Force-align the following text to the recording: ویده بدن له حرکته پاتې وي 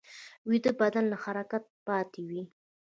ویده 0.49 0.71
بدن 0.79 1.05
له 1.11 1.17
حرکته 1.23 1.57
پاتې 1.87 2.21
وي 2.29 2.43